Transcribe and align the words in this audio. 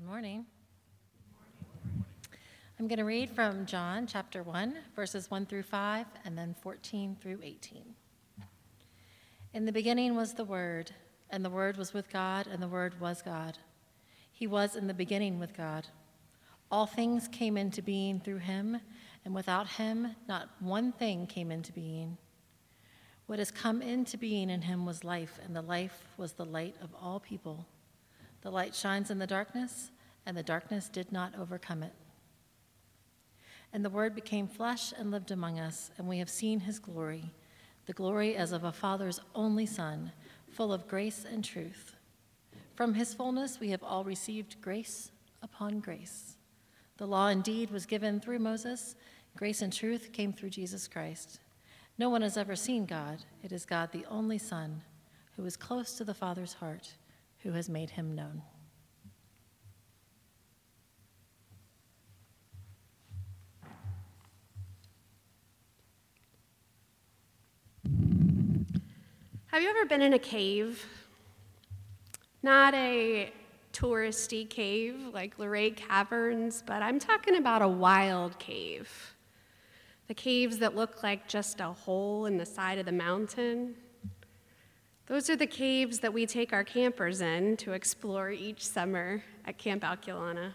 Good 0.00 0.08
morning. 0.08 0.46
I'm 2.78 2.88
going 2.88 2.98
to 2.98 3.04
read 3.04 3.28
from 3.28 3.66
John 3.66 4.06
chapter 4.06 4.42
1, 4.42 4.74
verses 4.96 5.30
1 5.30 5.44
through 5.44 5.64
5, 5.64 6.06
and 6.24 6.38
then 6.38 6.54
14 6.62 7.18
through 7.20 7.40
18. 7.42 7.82
In 9.52 9.66
the 9.66 9.72
beginning 9.72 10.16
was 10.16 10.32
the 10.32 10.44
Word, 10.44 10.92
and 11.28 11.44
the 11.44 11.50
Word 11.50 11.76
was 11.76 11.92
with 11.92 12.08
God, 12.08 12.46
and 12.46 12.62
the 12.62 12.68
Word 12.68 12.98
was 12.98 13.20
God. 13.20 13.58
He 14.32 14.46
was 14.46 14.74
in 14.74 14.86
the 14.86 14.94
beginning 14.94 15.38
with 15.38 15.54
God. 15.54 15.86
All 16.70 16.86
things 16.86 17.28
came 17.28 17.58
into 17.58 17.82
being 17.82 18.20
through 18.20 18.38
him, 18.38 18.80
and 19.26 19.34
without 19.34 19.68
him, 19.68 20.16
not 20.26 20.48
one 20.60 20.92
thing 20.92 21.26
came 21.26 21.52
into 21.52 21.72
being. 21.72 22.16
What 23.26 23.38
has 23.38 23.50
come 23.50 23.82
into 23.82 24.16
being 24.16 24.48
in 24.48 24.62
him 24.62 24.86
was 24.86 25.04
life, 25.04 25.38
and 25.44 25.54
the 25.54 25.60
life 25.60 26.04
was 26.16 26.32
the 26.32 26.46
light 26.46 26.76
of 26.80 26.88
all 26.98 27.20
people. 27.20 27.66
The 28.42 28.50
light 28.50 28.74
shines 28.74 29.10
in 29.10 29.18
the 29.18 29.26
darkness, 29.26 29.90
and 30.26 30.36
the 30.36 30.42
darkness 30.42 30.88
did 30.88 31.12
not 31.12 31.34
overcome 31.38 31.82
it. 31.82 31.92
And 33.72 33.84
the 33.84 33.90
Word 33.90 34.14
became 34.14 34.48
flesh 34.48 34.92
and 34.96 35.10
lived 35.10 35.30
among 35.30 35.58
us, 35.58 35.90
and 35.96 36.08
we 36.08 36.18
have 36.18 36.30
seen 36.30 36.60
his 36.60 36.78
glory, 36.78 37.32
the 37.86 37.92
glory 37.92 38.36
as 38.36 38.52
of 38.52 38.64
a 38.64 38.72
Father's 38.72 39.20
only 39.34 39.66
Son, 39.66 40.12
full 40.48 40.72
of 40.72 40.88
grace 40.88 41.24
and 41.30 41.44
truth. 41.44 41.94
From 42.74 42.94
his 42.94 43.14
fullness 43.14 43.60
we 43.60 43.70
have 43.70 43.82
all 43.82 44.04
received 44.04 44.60
grace 44.60 45.12
upon 45.42 45.80
grace. 45.80 46.36
The 46.96 47.06
law 47.06 47.28
indeed 47.28 47.70
was 47.70 47.86
given 47.86 48.20
through 48.20 48.40
Moses, 48.40 48.96
grace 49.36 49.62
and 49.62 49.72
truth 49.72 50.12
came 50.12 50.32
through 50.32 50.50
Jesus 50.50 50.88
Christ. 50.88 51.40
No 51.98 52.08
one 52.08 52.22
has 52.22 52.36
ever 52.36 52.56
seen 52.56 52.86
God. 52.86 53.18
It 53.42 53.52
is 53.52 53.64
God, 53.66 53.92
the 53.92 54.06
only 54.06 54.38
Son, 54.38 54.82
who 55.36 55.44
is 55.44 55.56
close 55.56 55.92
to 55.94 56.04
the 56.04 56.14
Father's 56.14 56.54
heart, 56.54 56.94
who 57.42 57.52
has 57.52 57.68
made 57.68 57.90
him 57.90 58.14
known. 58.14 58.42
Have 69.46 69.62
you 69.62 69.68
ever 69.68 69.84
been 69.84 70.00
in 70.00 70.12
a 70.12 70.18
cave? 70.18 70.86
Not 72.42 72.72
a 72.74 73.32
touristy 73.72 74.48
cave 74.48 75.10
like 75.12 75.38
Luray 75.38 75.70
Caverns, 75.70 76.62
but 76.64 76.82
I'm 76.82 76.98
talking 76.98 77.36
about 77.36 77.60
a 77.60 77.68
wild 77.68 78.38
cave. 78.38 79.16
The 80.06 80.14
caves 80.14 80.58
that 80.58 80.76
look 80.76 81.02
like 81.02 81.26
just 81.26 81.60
a 81.60 81.66
hole 81.66 82.26
in 82.26 82.36
the 82.36 82.46
side 82.46 82.78
of 82.78 82.86
the 82.86 82.92
mountain. 82.92 83.74
Those 85.10 85.28
are 85.28 85.34
the 85.34 85.44
caves 85.44 85.98
that 85.98 86.12
we 86.12 86.24
take 86.24 86.52
our 86.52 86.62
campers 86.62 87.20
in 87.20 87.56
to 87.56 87.72
explore 87.72 88.30
each 88.30 88.64
summer 88.64 89.24
at 89.44 89.58
Camp 89.58 89.82
Alkulana. 89.82 90.52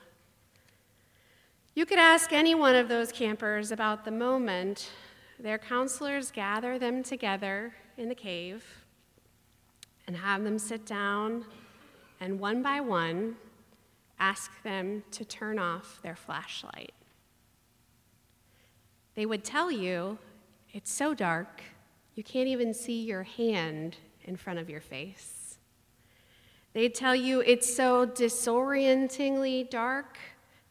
You 1.74 1.86
could 1.86 2.00
ask 2.00 2.32
any 2.32 2.56
one 2.56 2.74
of 2.74 2.88
those 2.88 3.12
campers 3.12 3.74
about 3.74 4.06
the 4.06 4.12
moment 4.12 4.92
their 5.38 5.58
counselors 5.58 6.32
gather 6.32 6.80
them 6.80 7.04
together 7.04 7.74
in 7.98 8.08
the 8.08 8.16
cave 8.16 8.64
and 10.08 10.16
have 10.16 10.46
them 10.46 10.58
sit 10.58 10.86
down 10.86 11.44
and 12.22 12.40
one 12.40 12.64
by 12.64 12.80
one 12.80 13.36
ask 14.22 14.64
them 14.64 15.04
to 15.12 15.26
turn 15.26 15.60
off 15.60 16.00
their 16.02 16.16
flashlight. 16.16 16.94
They 19.16 19.26
would 19.26 19.44
tell 19.44 19.70
you, 19.70 20.18
it's 20.72 20.94
so 20.94 21.14
dark, 21.14 21.62
you 22.16 22.24
can't 22.24 22.48
even 22.48 22.74
see 22.74 23.04
your 23.04 23.24
hand 23.24 23.98
in 24.26 24.36
front 24.36 24.60
of 24.60 24.70
your 24.70 24.82
face. 24.82 25.58
They'd 26.74 26.94
tell 26.94 27.16
you 27.16 27.40
it's 27.40 27.74
so 27.74 28.06
disorientingly 28.06 29.68
dark 29.72 30.18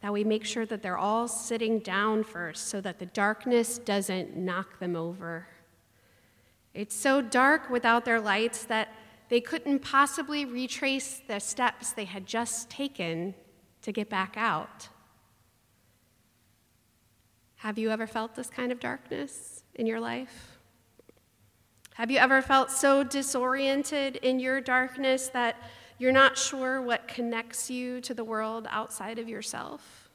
that 0.02 0.12
we 0.12 0.22
make 0.22 0.44
sure 0.44 0.66
that 0.66 0.82
they're 0.82 0.98
all 0.98 1.26
sitting 1.26 1.78
down 1.78 2.24
first 2.24 2.68
so 2.68 2.78
that 2.82 2.98
the 2.98 3.06
darkness 3.06 3.78
doesn't 3.78 4.36
knock 4.36 4.78
them 4.78 4.96
over. 4.96 5.46
It's 6.74 6.94
so 6.94 7.22
dark 7.22 7.70
without 7.70 8.04
their 8.04 8.20
lights 8.20 8.64
that 8.64 8.92
they 9.30 9.40
couldn't 9.40 9.78
possibly 9.78 10.44
retrace 10.44 11.22
the 11.26 11.38
steps 11.38 11.92
they 11.92 12.04
had 12.04 12.26
just 12.26 12.68
taken 12.68 13.34
to 13.80 13.92
get 13.92 14.10
back 14.10 14.34
out. 14.36 14.88
Have 17.56 17.78
you 17.78 17.90
ever 17.90 18.06
felt 18.06 18.34
this 18.34 18.50
kind 18.50 18.72
of 18.72 18.80
darkness 18.80 19.64
in 19.74 19.86
your 19.86 20.00
life? 20.00 20.53
Have 21.94 22.10
you 22.10 22.18
ever 22.18 22.40
felt 22.40 22.70
so 22.70 23.02
disoriented 23.02 24.16
in 24.16 24.38
your 24.38 24.60
darkness 24.60 25.28
that 25.28 25.56
you're 25.98 26.12
not 26.12 26.38
sure 26.38 26.80
what 26.80 27.08
connects 27.08 27.70
you 27.70 28.00
to 28.02 28.14
the 28.14 28.24
world 28.24 28.68
outside 28.70 29.18
of 29.18 29.28
yourself? 29.28 30.08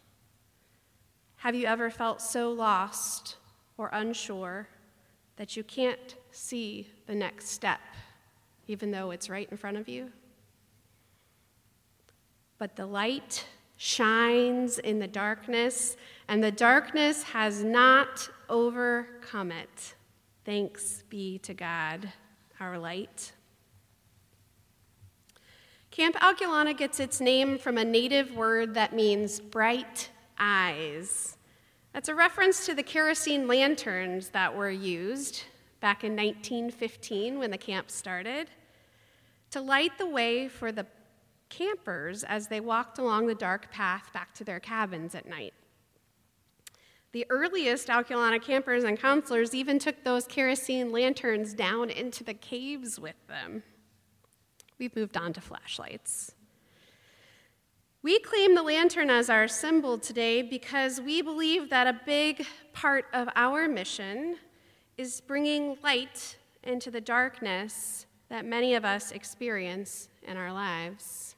Have 1.37 1.55
you 1.55 1.65
ever 1.65 1.89
felt 1.89 2.21
so 2.21 2.51
lost 2.51 3.37
or 3.77 3.89
unsure 3.91 4.67
that 5.37 5.57
you 5.57 5.63
can't 5.63 6.15
see 6.31 6.89
the 7.07 7.15
next 7.15 7.47
step 7.49 7.79
even 8.69 8.91
though 8.91 9.09
it's 9.09 9.31
right 9.31 9.49
in 9.49 9.57
front 9.57 9.77
of 9.77 9.89
you. 9.89 10.11
But 12.59 12.75
the 12.75 12.85
light 12.85 13.47
shines 13.77 14.77
in 14.77 14.99
the 14.99 15.07
darkness, 15.07 15.97
and 16.27 16.43
the 16.43 16.51
darkness 16.51 17.23
has 17.23 17.63
not 17.63 18.29
overcome 18.47 19.51
it. 19.51 19.95
Thanks 20.49 21.03
be 21.11 21.37
to 21.43 21.53
God, 21.53 22.11
our 22.59 22.79
light. 22.79 23.33
Camp 25.91 26.15
Alkulana 26.15 26.75
gets 26.75 26.99
its 26.99 27.21
name 27.21 27.59
from 27.59 27.77
a 27.77 27.85
native 27.85 28.35
word 28.35 28.73
that 28.73 28.91
means 28.91 29.39
bright 29.39 30.09
eyes. 30.39 31.37
That's 31.93 32.09
a 32.09 32.15
reference 32.15 32.65
to 32.65 32.73
the 32.73 32.81
kerosene 32.81 33.47
lanterns 33.47 34.29
that 34.29 34.55
were 34.55 34.71
used 34.71 35.43
back 35.81 36.03
in 36.03 36.15
1915 36.15 37.37
when 37.37 37.51
the 37.51 37.57
camp 37.59 37.91
started 37.91 38.49
to 39.51 39.61
light 39.61 39.99
the 39.99 40.07
way 40.07 40.47
for 40.47 40.71
the 40.71 40.87
campers 41.49 42.23
as 42.23 42.47
they 42.47 42.59
walked 42.59 42.97
along 42.97 43.27
the 43.27 43.35
dark 43.35 43.71
path 43.71 44.11
back 44.13 44.33
to 44.33 44.43
their 44.43 44.59
cabins 44.59 45.13
at 45.13 45.29
night. 45.29 45.53
The 47.11 47.25
earliest 47.29 47.87
Alkulana 47.87 48.41
campers 48.41 48.83
and 48.83 48.99
counselors 48.99 49.55
even 49.55 49.79
took 49.79 50.03
those 50.03 50.27
kerosene 50.27 50.91
lanterns 50.91 51.53
down 51.53 51.89
into 51.89 52.23
the 52.23 52.35
caves 52.35 52.99
with 52.99 53.15
them. 53.27 53.63
We've 54.77 54.95
moved 54.95 55.17
on 55.17 55.33
to 55.33 55.41
flashlights. 55.41 56.33
We 58.01 58.19
claim 58.19 58.55
the 58.55 58.63
lantern 58.63 59.09
as 59.09 59.29
our 59.29 59.47
symbol 59.47 59.97
today 59.97 60.41
because 60.41 61.01
we 61.01 61.21
believe 61.21 61.69
that 61.69 61.87
a 61.87 61.99
big 62.05 62.45
part 62.71 63.05
of 63.11 63.27
our 63.35 63.67
mission 63.67 64.37
is 64.97 65.19
bringing 65.19 65.77
light 65.83 66.37
into 66.63 66.91
the 66.91 67.01
darkness 67.01 68.05
that 68.29 68.45
many 68.45 68.75
of 68.75 68.85
us 68.85 69.11
experience 69.11 70.09
in 70.23 70.37
our 70.37 70.53
lives. 70.53 71.35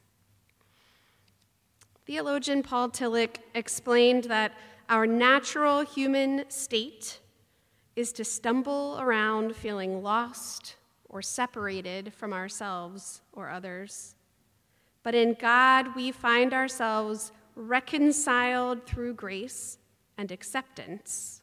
Theologian 2.06 2.62
Paul 2.62 2.90
Tillich 2.90 3.38
explained 3.56 4.26
that 4.26 4.52
our 4.92 5.08
natural 5.08 5.86
human 5.86 6.44
state 6.50 7.22
is 7.96 8.12
to 8.12 8.26
stumble 8.26 9.00
around 9.00 9.56
feeling 9.56 10.04
lost 10.04 10.76
or 11.08 11.22
separated 11.22 12.14
from 12.14 12.34
ourselves 12.34 13.22
or 13.32 13.50
others. 13.50 14.16
But 15.02 15.16
in 15.16 15.38
God, 15.40 15.96
we 15.96 16.12
find 16.12 16.54
ourselves 16.54 17.32
reconciled 17.56 18.86
through 18.86 19.14
grace 19.14 19.78
and 20.18 20.30
acceptance. 20.30 21.42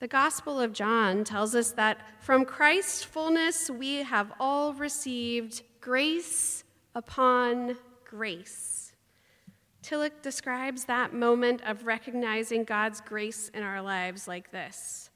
The 0.00 0.08
Gospel 0.08 0.60
of 0.60 0.72
John 0.72 1.22
tells 1.22 1.54
us 1.54 1.70
that 1.72 2.20
from 2.20 2.44
Christ's 2.44 3.04
fullness 3.04 3.70
we 3.70 4.02
have 4.02 4.32
all 4.40 4.74
received 4.74 5.62
grace 5.80 6.64
upon 6.96 7.76
grace. 8.04 8.73
Tillich 9.84 10.22
describes 10.22 10.86
that 10.86 11.12
moment 11.12 11.60
of 11.66 11.84
recognizing 11.84 12.64
God's 12.64 13.02
grace 13.02 13.50
in 13.50 13.62
our 13.62 13.82
lives 13.82 14.26
like 14.26 14.50
this. 14.50 15.10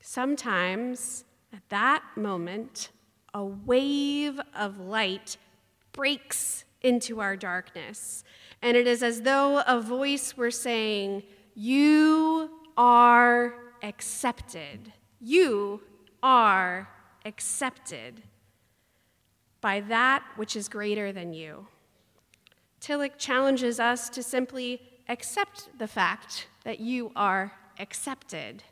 Sometimes, 0.00 1.24
at 1.52 1.68
that 1.70 2.04
moment, 2.14 2.90
a 3.34 3.44
wave 3.44 4.40
of 4.54 4.78
light 4.78 5.38
breaks 5.90 6.64
into 6.82 7.20
our 7.20 7.34
darkness, 7.36 8.22
and 8.62 8.76
it 8.76 8.86
is 8.86 9.02
as 9.02 9.22
though 9.22 9.58
a 9.66 9.80
voice 9.80 10.36
were 10.36 10.52
saying, 10.52 11.24
You 11.56 12.48
are 12.76 13.54
accepted. 13.82 14.92
You 15.20 15.82
are 16.22 16.88
accepted 17.24 18.22
by 19.60 19.80
that 19.80 20.24
which 20.36 20.54
is 20.54 20.68
greater 20.68 21.10
than 21.10 21.32
you. 21.32 21.66
Tillich 22.80 23.18
challenges 23.18 23.78
us 23.78 24.08
to 24.10 24.22
simply 24.22 24.80
accept 25.08 25.68
the 25.78 25.86
fact 25.88 26.46
that 26.64 26.80
you 26.80 27.12
are 27.14 27.52
accepted. 27.78 28.62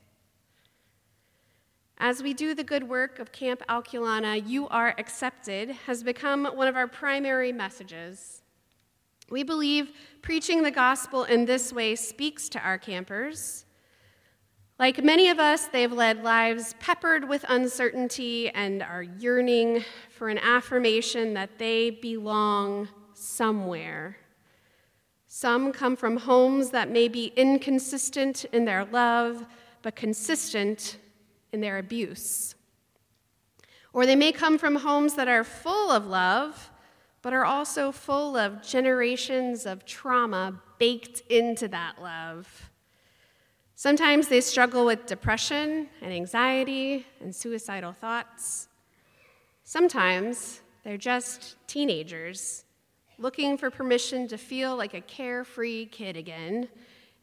As 1.98 2.22
we 2.22 2.32
do 2.32 2.54
the 2.54 2.64
good 2.64 2.88
work 2.88 3.18
of 3.18 3.32
Camp 3.32 3.60
Alkulana, 3.68 4.48
You 4.48 4.68
Are 4.68 4.94
Accepted 4.98 5.70
has 5.86 6.02
become 6.02 6.44
one 6.44 6.68
of 6.68 6.76
our 6.76 6.86
primary 6.86 7.50
messages. 7.52 8.42
We 9.30 9.42
believe 9.42 9.90
preaching 10.22 10.62
the 10.62 10.70
gospel 10.70 11.24
in 11.24 11.44
this 11.44 11.72
way 11.72 11.96
speaks 11.96 12.48
to 12.50 12.60
our 12.60 12.78
campers. 12.78 13.64
Like 14.78 15.02
many 15.02 15.28
of 15.28 15.40
us, 15.40 15.66
they've 15.66 15.92
led 15.92 16.22
lives 16.22 16.76
peppered 16.78 17.28
with 17.28 17.44
uncertainty 17.48 18.48
and 18.50 18.80
are 18.80 19.02
yearning 19.02 19.84
for 20.08 20.28
an 20.28 20.38
affirmation 20.38 21.34
that 21.34 21.58
they 21.58 21.90
belong 21.90 22.88
somewhere. 23.18 24.16
Some 25.26 25.72
come 25.72 25.96
from 25.96 26.16
homes 26.16 26.70
that 26.70 26.90
may 26.90 27.08
be 27.08 27.32
inconsistent 27.36 28.44
in 28.46 28.64
their 28.64 28.84
love, 28.84 29.46
but 29.82 29.94
consistent 29.94 30.98
in 31.52 31.60
their 31.60 31.78
abuse. 31.78 32.54
Or 33.92 34.06
they 34.06 34.16
may 34.16 34.32
come 34.32 34.58
from 34.58 34.76
homes 34.76 35.14
that 35.14 35.28
are 35.28 35.44
full 35.44 35.90
of 35.90 36.06
love, 36.06 36.70
but 37.20 37.32
are 37.32 37.44
also 37.44 37.92
full 37.92 38.36
of 38.36 38.62
generations 38.62 39.66
of 39.66 39.84
trauma 39.84 40.60
baked 40.78 41.20
into 41.28 41.68
that 41.68 42.00
love. 42.00 42.70
Sometimes 43.74 44.28
they 44.28 44.40
struggle 44.40 44.86
with 44.86 45.06
depression 45.06 45.88
and 46.00 46.12
anxiety 46.12 47.06
and 47.20 47.34
suicidal 47.34 47.92
thoughts. 47.92 48.68
Sometimes 49.64 50.60
they're 50.84 50.96
just 50.96 51.56
teenagers 51.66 52.64
looking 53.18 53.58
for 53.58 53.70
permission 53.70 54.28
to 54.28 54.38
feel 54.38 54.76
like 54.76 54.94
a 54.94 55.00
carefree 55.00 55.86
kid 55.86 56.16
again 56.16 56.68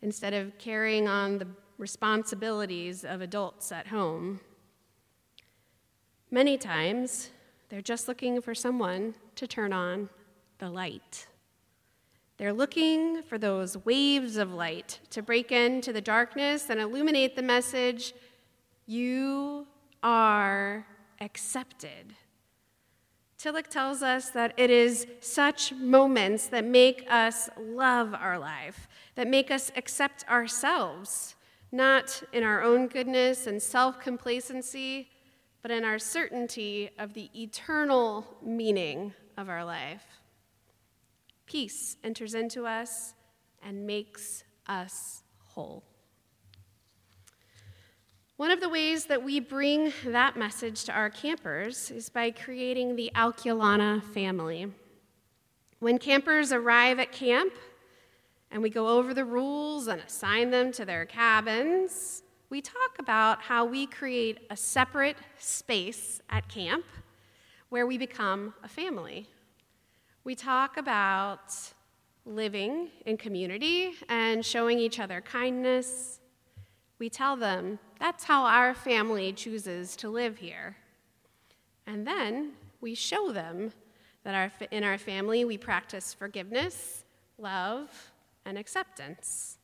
instead 0.01 0.33
of 0.33 0.57
carrying 0.57 1.07
on 1.07 1.37
the 1.37 1.47
responsibilities 1.77 3.05
of 3.05 3.21
adults 3.21 3.71
at 3.71 3.87
home. 3.87 4.39
Many 6.29 6.57
times, 6.57 7.29
they're 7.69 7.81
just 7.81 8.07
looking 8.07 8.41
for 8.41 8.53
someone 8.53 9.15
to 9.35 9.47
turn 9.47 9.71
on 9.71 10.09
the 10.59 10.69
light. 10.69 11.27
They're 12.37 12.53
looking 12.53 13.23
for 13.23 13.37
those 13.37 13.77
waves 13.85 14.35
of 14.35 14.51
light 14.53 14.99
to 15.11 15.21
break 15.21 15.51
into 15.51 15.93
the 15.93 16.01
darkness 16.01 16.69
and 16.69 16.79
illuminate 16.79 17.35
the 17.35 17.41
message 17.41 18.13
you 18.85 19.65
are 20.03 20.85
accepted. 21.21 22.13
Tillich 23.37 23.67
tells 23.67 24.01
us 24.01 24.29
that 24.29 24.53
it 24.57 24.69
is 24.69 25.07
such 25.19 25.73
moments 25.73 26.47
that 26.47 26.65
make 26.65 27.05
us 27.09 27.49
love 27.59 28.13
our 28.13 28.39
life, 28.39 28.87
that 29.15 29.27
make 29.27 29.51
us 29.51 29.71
accept 29.75 30.27
ourselves, 30.29 31.35
not 31.71 32.23
in 32.31 32.43
our 32.43 32.63
own 32.63 32.87
goodness 32.87 33.45
and 33.45 33.61
self 33.61 33.99
complacency, 33.99 35.09
but 35.61 35.71
in 35.71 35.83
our 35.83 35.99
certainty 35.99 36.89
of 36.97 37.13
the 37.13 37.29
eternal 37.33 38.25
meaning 38.41 39.13
of 39.37 39.49
our 39.49 39.65
life. 39.65 40.05
Peace 41.45 41.97
enters 42.03 42.33
into 42.33 42.65
us 42.65 43.13
and 43.61 43.85
makes 43.85 44.43
us 44.67 45.23
whole. 45.39 45.83
One 48.37 48.51
of 48.51 48.59
the 48.59 48.67
ways 48.67 49.05
that 49.05 49.23
we 49.23 49.39
bring 49.39 49.93
that 50.03 50.35
message 50.35 50.83
to 50.83 50.91
our 50.91 51.09
campers 51.09 51.89
is 51.89 52.09
by 52.09 52.31
creating 52.31 52.97
the 52.97 53.09
Alkulana 53.15 54.03
family. 54.03 54.69
When 55.79 55.97
campers 55.97 56.51
arrive 56.51 56.99
at 56.99 57.13
camp 57.13 57.53
and 58.51 58.61
we 58.61 58.69
go 58.69 58.89
over 58.89 59.13
the 59.13 59.23
rules 59.23 59.87
and 59.87 60.01
assign 60.01 60.49
them 60.49 60.73
to 60.73 60.83
their 60.83 61.05
cabins, 61.05 62.23
we 62.49 62.59
talk 62.59 62.99
about 62.99 63.41
how 63.41 63.63
we 63.63 63.87
create 63.87 64.39
a 64.49 64.57
separate 64.57 65.15
space 65.39 66.21
at 66.29 66.49
camp 66.49 66.83
where 67.69 67.87
we 67.87 67.97
become 67.97 68.53
a 68.63 68.67
family. 68.67 69.29
We 70.25 70.35
talk 70.35 70.75
about 70.75 71.55
living 72.25 72.89
in 73.05 73.15
community 73.15 73.93
and 74.09 74.45
showing 74.45 74.77
each 74.77 74.99
other 74.99 75.21
kindness. 75.21 76.19
We 76.97 77.09
tell 77.09 77.35
them 77.35 77.79
that's 77.99 78.23
how 78.23 78.45
our 78.45 78.73
family 78.73 79.33
chooses 79.33 79.95
to 79.97 80.09
live 80.09 80.37
here. 80.37 80.77
And 81.85 82.07
then 82.07 82.53
we 82.81 82.95
show 82.95 83.31
them 83.31 83.73
that 84.23 84.33
our, 84.33 84.51
in 84.71 84.83
our 84.83 84.97
family 84.97 85.45
we 85.45 85.57
practice 85.57 86.13
forgiveness, 86.13 87.03
love, 87.37 88.11
and 88.45 88.57
acceptance. 88.57 89.57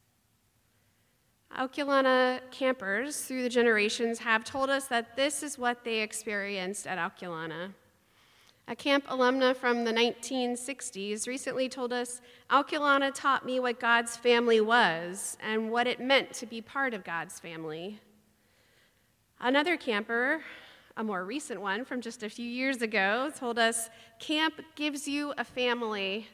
Alkulana 1.57 2.39
campers 2.51 3.21
through 3.21 3.43
the 3.43 3.49
generations 3.49 4.19
have 4.19 4.43
told 4.43 4.69
us 4.69 4.85
that 4.87 5.15
this 5.15 5.43
is 5.43 5.57
what 5.57 5.83
they 5.83 5.99
experienced 5.99 6.87
at 6.87 6.97
Alkulana. 6.97 7.73
A 8.71 8.75
camp 8.75 9.05
alumna 9.07 9.53
from 9.53 9.83
the 9.83 9.91
1960s 9.91 11.27
recently 11.27 11.67
told 11.67 11.91
us 11.91 12.21
Alkulana 12.49 13.11
taught 13.13 13.45
me 13.45 13.59
what 13.59 13.81
God's 13.81 14.15
family 14.15 14.61
was 14.61 15.35
and 15.41 15.69
what 15.69 15.87
it 15.87 15.99
meant 15.99 16.31
to 16.35 16.45
be 16.45 16.61
part 16.61 16.93
of 16.93 17.03
God's 17.03 17.37
family. 17.37 17.99
Another 19.41 19.75
camper, 19.75 20.41
a 20.95 21.03
more 21.03 21.25
recent 21.25 21.59
one 21.59 21.83
from 21.83 21.99
just 21.99 22.23
a 22.23 22.29
few 22.29 22.45
years 22.45 22.81
ago, 22.81 23.29
told 23.37 23.59
us 23.59 23.89
camp 24.19 24.61
gives 24.75 25.05
you 25.05 25.33
a 25.37 25.43
family 25.43 26.29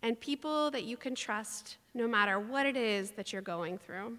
and 0.00 0.20
people 0.20 0.70
that 0.70 0.84
you 0.84 0.96
can 0.96 1.16
trust 1.16 1.78
no 1.92 2.06
matter 2.06 2.38
what 2.38 2.66
it 2.66 2.76
is 2.76 3.10
that 3.10 3.32
you're 3.32 3.42
going 3.42 3.78
through. 3.78 4.16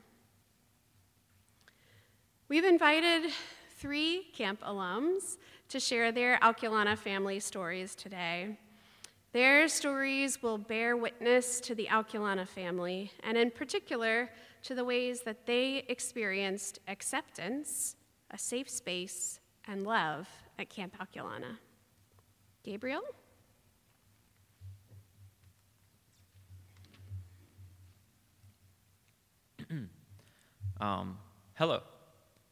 We've 2.50 2.66
invited 2.66 3.32
three 3.78 4.24
camp 4.34 4.60
alums 4.60 5.38
to 5.76 5.80
share 5.82 6.10
their 6.14 6.40
Alkulana 6.40 6.98
family 6.98 7.38
stories 7.38 7.96
today. 7.96 8.58
Their 9.34 9.68
stories 9.68 10.42
will 10.42 10.58
bear 10.58 10.96
witness 10.96 11.60
to 11.60 11.76
the 11.76 11.88
Alkulana 11.92 12.48
family, 12.48 13.12
and 13.26 13.38
in 13.38 13.52
particular, 13.52 14.30
to 14.64 14.74
the 14.74 14.86
ways 14.86 15.24
that 15.24 15.46
they 15.46 15.84
experienced 15.90 16.80
acceptance 16.88 17.98
a 18.32 18.38
safe 18.38 18.70
space, 18.70 19.42
and 19.68 19.84
love 19.84 20.30
at 20.58 20.70
Camp 20.70 20.96
Alkulana. 20.98 21.58
Gabriel? 22.64 23.02
um, 30.80 31.18
hello, 31.56 31.82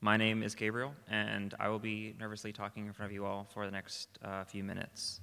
my 0.04 0.18
name 0.18 0.44
is 0.44 0.54
Gabriel, 0.54 0.94
and 1.10 1.56
I 1.62 1.70
will 1.70 1.80
be 1.80 2.14
nervously 2.20 2.52
talking 2.52 2.88
in 2.88 2.92
front 2.92 3.10
of 3.10 3.14
you 3.14 3.24
all 3.26 3.48
for 3.54 3.66
the 3.66 3.72
next 3.72 4.10
uh, 4.22 4.44
few 4.44 4.62
minutes. 4.62 5.22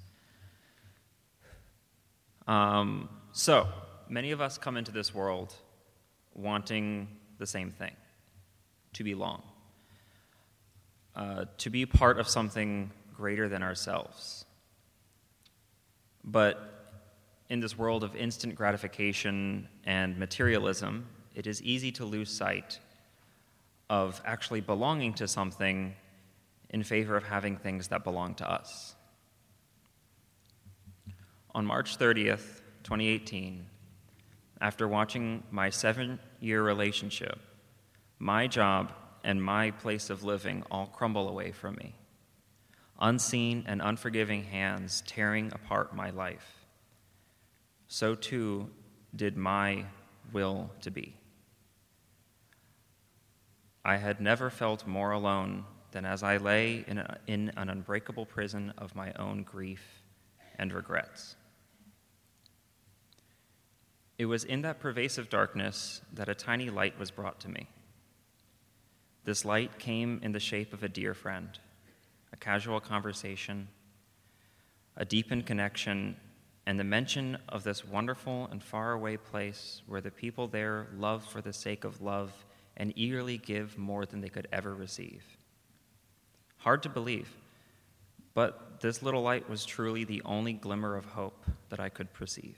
Um, 2.49 3.11
so, 3.33 3.69
many 4.09 4.31
of 4.31 4.41
us 4.41 4.57
come 4.57 4.79
into 4.79 4.91
this 4.91 5.15
world 5.15 5.55
wanting 6.33 7.09
the 7.37 7.47
same 7.47 7.73
thing 7.73 7.95
to 8.95 9.05
belong 9.05 9.43
uh, 11.15 11.45
to 11.59 11.69
be 11.69 11.85
part 11.85 12.19
of 12.19 12.27
something 12.27 12.91
greater 13.15 13.51
than 13.51 13.63
ourselves. 13.63 14.47
But 16.25 16.97
in 17.51 17.61
this 17.61 17.77
world 17.77 18.03
of 18.03 18.17
instant 18.17 18.55
gratification 18.55 19.69
and 19.85 20.17
materialism, 20.17 21.07
it 21.35 21.47
is 21.47 21.63
easy 21.63 21.93
to 21.93 22.07
lose 22.07 22.31
sight 22.31 22.79
of 23.91 24.23
actually 24.25 24.61
belonging 24.61 25.13
to 25.13 25.27
something 25.27 25.95
in 26.71 26.85
favor 26.85 27.17
of 27.17 27.25
having 27.25 27.57
things 27.57 27.89
that 27.89 28.05
belong 28.05 28.35
to 28.37 28.49
us. 28.49 28.95
On 31.57 31.67
March 31.67 31.99
30th, 31.99 32.61
2018, 32.85 33.67
after 34.61 34.87
watching 34.87 35.43
my 35.51 35.69
seven 35.71 36.21
year 36.39 36.63
relationship, 36.63 37.41
my 38.21 38.47
job 38.47 38.93
and 39.25 39.43
my 39.43 39.73
place 39.73 40.09
of 40.09 40.23
living 40.23 40.63
all 40.71 40.87
crumble 40.87 41.29
away 41.29 41.51
from 41.51 41.75
me. 41.75 41.97
Unseen 43.01 43.65
and 43.67 43.83
unforgiving 43.83 44.45
hands 44.45 45.03
tearing 45.05 45.51
apart 45.53 45.97
my 45.97 46.11
life. 46.11 46.65
So 47.89 48.15
too 48.15 48.71
did 49.17 49.37
my 49.37 49.87
will 50.33 50.71
to 50.83 50.93
be. 50.93 51.17
I 53.85 53.97
had 53.97 54.21
never 54.21 54.51
felt 54.51 54.87
more 54.87 55.13
alone 55.13 55.65
than 55.93 56.05
as 56.05 56.23
I 56.23 56.37
lay 56.37 56.85
in, 56.87 56.99
a, 56.99 57.19
in 57.27 57.51
an 57.57 57.71
unbreakable 57.71 58.27
prison 58.27 58.73
of 58.79 58.95
my 58.95 59.13
own 59.15 59.43
grief 59.43 60.03
and 60.59 60.73
regrets. 60.73 61.37
It 64.19 64.27
was 64.27 64.45
in 64.45 64.63
that 64.63 64.81
pervasive 64.81 65.31
darkness 65.31 66.03
that 66.13 66.29
a 66.29 66.35
tiny 66.35 66.69
light 66.69 66.99
was 66.99 67.11
brought 67.11 67.41
to 67.41 67.49
me. 67.49 67.69
This 69.25 69.45
light 69.45 69.79
came 69.79 70.21
in 70.23 70.33
the 70.33 70.41
shape 70.41 70.75
of 70.75 70.83
a 70.83 70.89
dear 70.89 71.15
friend, 71.15 71.59
a 72.33 72.37
casual 72.37 72.81
conversation, 72.81 73.69
a 74.97 75.05
deepened 75.07 75.47
connection, 75.47 76.17
and 76.67 76.79
the 76.79 76.85
mention 76.85 77.39
of 77.49 77.65
this 77.65 77.85
wonderful 77.85 78.49
and 78.51 78.63
faraway 78.63 79.17
place 79.17 79.81
where 79.87 80.03
the 80.03 80.11
people 80.11 80.47
there 80.49 80.89
love 80.97 81.25
for 81.25 81.41
the 81.41 81.53
sake 81.53 81.85
of 81.85 82.03
love 82.03 82.33
and 82.81 82.95
eagerly 82.97 83.37
give 83.37 83.77
more 83.77 84.07
than 84.07 84.23
they 84.23 84.31
could 84.31 84.49
ever 84.53 84.75
receive. 84.75 85.23
Hard 86.57 86.83
to 86.83 86.89
believe, 86.89 87.29
but 88.33 88.81
this 88.81 89.03
little 89.03 89.21
light 89.21 89.49
was 89.51 89.67
truly 89.67 90.05
the 90.05 90.23
only 90.25 90.55
glimmer 90.55 90.97
of 90.97 91.05
hope 91.05 91.45
that 91.69 91.79
I 91.79 91.91
could 91.91 92.11
perceive. 92.15 92.57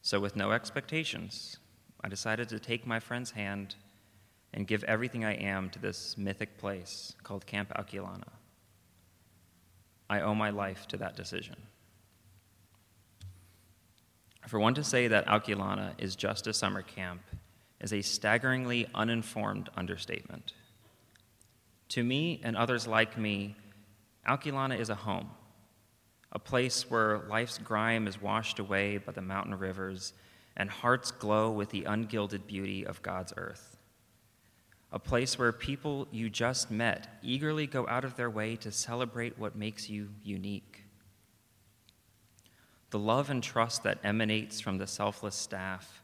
So, 0.00 0.18
with 0.18 0.36
no 0.36 0.52
expectations, 0.52 1.58
I 2.02 2.08
decided 2.08 2.48
to 2.48 2.58
take 2.58 2.86
my 2.86 2.98
friend's 2.98 3.30
hand 3.32 3.74
and 4.54 4.66
give 4.66 4.84
everything 4.84 5.22
I 5.22 5.34
am 5.34 5.68
to 5.70 5.78
this 5.78 6.16
mythic 6.16 6.56
place 6.56 7.14
called 7.22 7.44
Camp 7.44 7.70
Alkulana. 7.76 8.32
I 10.08 10.20
owe 10.22 10.34
my 10.34 10.48
life 10.48 10.88
to 10.88 10.96
that 10.96 11.14
decision. 11.14 11.56
For 14.48 14.58
one 14.58 14.74
to 14.74 14.82
say 14.82 15.08
that 15.08 15.26
Alkulana 15.26 15.92
is 15.98 16.16
just 16.16 16.46
a 16.46 16.54
summer 16.54 16.80
camp 16.80 17.20
is 17.82 17.92
a 17.92 18.00
staggeringly 18.00 18.86
uninformed 18.94 19.68
understatement. 19.76 20.54
To 21.90 22.04
me 22.04 22.40
and 22.42 22.56
others 22.56 22.86
like 22.86 23.18
me, 23.18 23.56
Alkulana 24.26 24.78
is 24.78 24.88
a 24.88 24.94
home, 24.94 25.30
a 26.30 26.38
place 26.38 26.88
where 26.88 27.18
life's 27.28 27.58
grime 27.58 28.06
is 28.06 28.22
washed 28.22 28.58
away 28.60 28.98
by 28.98 29.12
the 29.12 29.20
mountain 29.20 29.58
rivers 29.58 30.12
and 30.56 30.70
hearts 30.70 31.10
glow 31.10 31.50
with 31.50 31.70
the 31.70 31.84
ungilded 31.84 32.46
beauty 32.46 32.86
of 32.86 33.02
God's 33.02 33.32
earth. 33.36 33.76
A 34.92 34.98
place 34.98 35.38
where 35.38 35.52
people 35.52 36.06
you 36.10 36.30
just 36.30 36.70
met 36.70 37.18
eagerly 37.22 37.66
go 37.66 37.86
out 37.88 38.04
of 38.04 38.16
their 38.16 38.30
way 38.30 38.56
to 38.56 38.70
celebrate 38.70 39.38
what 39.38 39.56
makes 39.56 39.88
you 39.88 40.10
unique. 40.22 40.84
The 42.90 42.98
love 42.98 43.30
and 43.30 43.42
trust 43.42 43.82
that 43.84 43.98
emanates 44.04 44.60
from 44.60 44.76
the 44.78 44.86
selfless 44.86 45.34
staff 45.34 46.01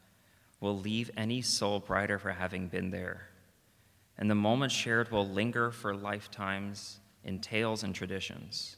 will 0.61 0.79
leave 0.79 1.11
any 1.17 1.41
soul 1.41 1.81
brighter 1.81 2.19
for 2.19 2.33
having 2.33 2.69
been 2.69 2.91
there. 2.91 3.29
And 4.19 4.31
the 4.31 4.35
moments 4.35 4.75
shared 4.75 5.11
will 5.11 5.27
linger 5.27 5.71
for 5.71 5.95
lifetimes 5.95 6.99
in 7.25 7.41
tales 7.41 7.85
and 7.85 7.95
traditions. 7.95 8.77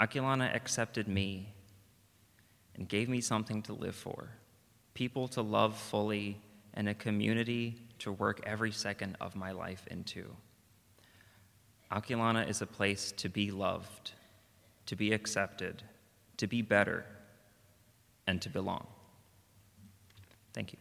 Alkulana 0.00 0.54
accepted 0.54 1.08
me 1.08 1.52
and 2.76 2.88
gave 2.88 3.08
me 3.08 3.20
something 3.20 3.62
to 3.62 3.72
live 3.72 3.94
for, 3.94 4.30
people 4.94 5.28
to 5.28 5.42
love 5.42 5.76
fully, 5.76 6.40
and 6.74 6.88
a 6.88 6.94
community 6.94 7.76
to 7.98 8.12
work 8.12 8.40
every 8.44 8.72
second 8.72 9.16
of 9.20 9.36
my 9.36 9.52
life 9.52 9.86
into. 9.90 10.24
Alkulana 11.90 12.48
is 12.48 12.62
a 12.62 12.66
place 12.66 13.12
to 13.12 13.28
be 13.28 13.50
loved, 13.50 14.12
to 14.86 14.96
be 14.96 15.12
accepted, 15.12 15.82
to 16.38 16.46
be 16.46 16.62
better, 16.62 17.04
and 18.26 18.40
to 18.40 18.48
belong. 18.48 18.86
Thank 20.52 20.72
you. 20.72 20.78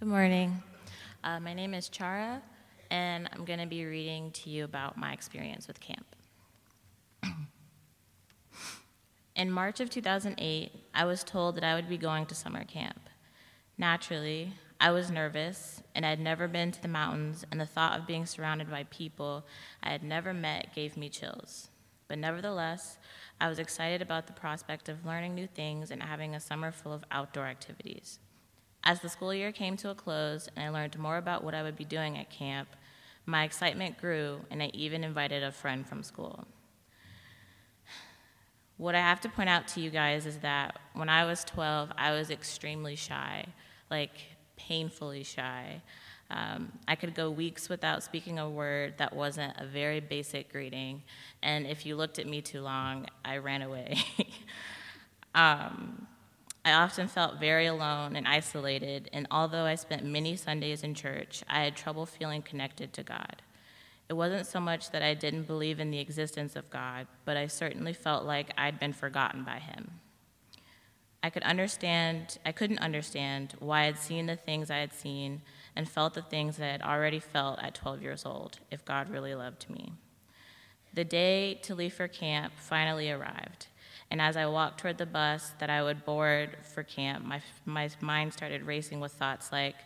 Good 0.00 0.08
morning. 0.08 0.62
Uh, 1.22 1.40
my 1.40 1.54
name 1.54 1.72
is 1.72 1.88
Chara, 1.88 2.42
and 2.90 3.28
I'm 3.32 3.44
going 3.44 3.60
to 3.60 3.66
be 3.66 3.86
reading 3.86 4.32
to 4.32 4.50
you 4.50 4.64
about 4.64 4.98
my 4.98 5.12
experience 5.12 5.66
with 5.66 5.80
camp. 5.80 6.04
In 9.36 9.50
March 9.50 9.80
of 9.80 9.88
2008, 9.90 10.72
I 10.92 11.04
was 11.04 11.24
told 11.24 11.56
that 11.56 11.64
I 11.64 11.74
would 11.74 11.88
be 11.88 11.96
going 11.96 12.26
to 12.26 12.34
summer 12.34 12.64
camp. 12.64 13.08
Naturally, 13.78 14.52
I 14.80 14.90
was 14.90 15.10
nervous, 15.10 15.82
and 15.94 16.04
I 16.04 16.10
had 16.10 16.20
never 16.20 16.48
been 16.48 16.70
to 16.72 16.82
the 16.82 16.88
mountains, 16.88 17.44
and 17.50 17.60
the 17.60 17.66
thought 17.66 17.98
of 17.98 18.06
being 18.06 18.26
surrounded 18.26 18.70
by 18.70 18.84
people 18.84 19.46
I 19.82 19.90
had 19.90 20.02
never 20.02 20.34
met 20.34 20.74
gave 20.74 20.96
me 20.96 21.08
chills. 21.08 21.68
But 22.08 22.18
nevertheless, 22.18 22.98
I 23.40 23.48
was 23.48 23.58
excited 23.58 24.02
about 24.02 24.26
the 24.26 24.32
prospect 24.32 24.88
of 24.88 25.06
learning 25.06 25.34
new 25.34 25.46
things 25.46 25.90
and 25.90 26.02
having 26.02 26.34
a 26.34 26.40
summer 26.40 26.70
full 26.70 26.92
of 26.92 27.04
outdoor 27.10 27.46
activities. 27.46 28.18
As 28.82 29.00
the 29.00 29.08
school 29.08 29.32
year 29.32 29.50
came 29.50 29.76
to 29.78 29.90
a 29.90 29.94
close 29.94 30.48
and 30.54 30.64
I 30.64 30.68
learned 30.68 30.98
more 30.98 31.16
about 31.16 31.42
what 31.42 31.54
I 31.54 31.62
would 31.62 31.76
be 31.76 31.86
doing 31.86 32.18
at 32.18 32.28
camp, 32.28 32.68
my 33.26 33.44
excitement 33.44 33.98
grew, 33.98 34.40
and 34.50 34.62
I 34.62 34.70
even 34.74 35.02
invited 35.02 35.42
a 35.42 35.50
friend 35.50 35.86
from 35.86 36.02
school. 36.02 36.46
What 38.76 38.94
I 38.94 38.98
have 38.98 39.20
to 39.22 39.28
point 39.30 39.48
out 39.48 39.68
to 39.68 39.80
you 39.80 39.88
guys 39.88 40.26
is 40.26 40.38
that 40.38 40.78
when 40.92 41.08
I 41.08 41.24
was 41.24 41.44
12, 41.44 41.92
I 41.96 42.10
was 42.12 42.30
extremely 42.30 42.96
shy, 42.96 43.46
like 43.90 44.18
painfully 44.56 45.22
shy. 45.22 45.82
Um, 46.30 46.72
I 46.88 46.94
could 46.94 47.14
go 47.14 47.30
weeks 47.30 47.68
without 47.68 48.02
speaking 48.02 48.38
a 48.38 48.48
word 48.48 48.94
that 48.98 49.14
wasn't 49.14 49.54
a 49.58 49.66
very 49.66 50.00
basic 50.00 50.50
greeting, 50.50 51.02
and 51.42 51.66
if 51.66 51.84
you 51.84 51.96
looked 51.96 52.18
at 52.18 52.26
me 52.26 52.40
too 52.40 52.62
long, 52.62 53.06
I 53.24 53.36
ran 53.36 53.62
away. 53.62 53.98
um, 55.34 56.06
I 56.64 56.72
often 56.72 57.08
felt 57.08 57.38
very 57.38 57.66
alone 57.66 58.16
and 58.16 58.26
isolated, 58.26 59.10
and 59.12 59.26
although 59.30 59.64
I 59.64 59.74
spent 59.74 60.04
many 60.04 60.34
Sundays 60.34 60.82
in 60.82 60.94
church, 60.94 61.44
I 61.46 61.62
had 61.62 61.76
trouble 61.76 62.06
feeling 62.06 62.40
connected 62.40 62.94
to 62.94 63.02
God. 63.02 63.42
It 64.08 64.14
wasn't 64.14 64.46
so 64.46 64.60
much 64.60 64.90
that 64.90 65.02
I 65.02 65.12
didn't 65.12 65.46
believe 65.46 65.78
in 65.78 65.90
the 65.90 65.98
existence 65.98 66.56
of 66.56 66.70
God, 66.70 67.06
but 67.24 67.36
I 67.36 67.48
certainly 67.48 67.92
felt 67.92 68.24
like 68.24 68.50
I'd 68.56 68.80
been 68.80 68.92
forgotten 68.92 69.44
by 69.44 69.58
Him. 69.58 70.00
I 71.24 71.30
could 71.30 71.42
understand, 71.44 72.36
I 72.44 72.52
couldn't 72.52 72.80
understand 72.80 73.54
why 73.58 73.84
I'd 73.84 73.98
seen 73.98 74.26
the 74.26 74.36
things 74.36 74.70
I 74.70 74.76
had 74.76 74.92
seen 74.92 75.40
and 75.74 75.88
felt 75.88 76.12
the 76.12 76.20
things 76.20 76.58
that 76.58 76.68
I 76.68 76.72
had 76.72 76.82
already 76.82 77.18
felt 77.18 77.58
at 77.62 77.74
12 77.74 78.02
years 78.02 78.26
old, 78.26 78.58
if 78.70 78.84
God 78.84 79.08
really 79.08 79.34
loved 79.34 79.70
me. 79.70 79.94
The 80.92 81.02
day 81.02 81.54
to 81.62 81.74
leave 81.74 81.94
for 81.94 82.08
camp 82.08 82.52
finally 82.58 83.10
arrived. 83.10 83.68
And 84.10 84.20
as 84.20 84.36
I 84.36 84.44
walked 84.44 84.80
toward 84.80 84.98
the 84.98 85.06
bus 85.06 85.52
that 85.60 85.70
I 85.70 85.82
would 85.82 86.04
board 86.04 86.58
for 86.74 86.82
camp, 86.82 87.24
my, 87.24 87.40
my 87.64 87.88
mind 88.02 88.34
started 88.34 88.66
racing 88.66 89.00
with 89.00 89.12
thoughts 89.12 89.50
like, 89.50 89.76